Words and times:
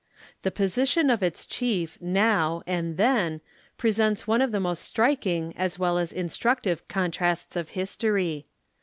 The 0.41 0.49
position 0.49 1.11
of 1.11 1.21
its 1.21 1.45
chief 1.45 1.99
noio, 2.03 2.63
and 2.65 2.97
(hen, 2.99 3.39
presents 3.77 4.25
one 4.25 4.41
of 4.41 4.51
the 4.51 4.59
most 4.59 4.81
striking 4.83 5.55
as 5.55 5.77
well 5.77 5.99
as 5.99 6.11
instructive 6.11 6.87
contrasts 6.87 7.55
of 7.55 7.69
history. 7.77 8.47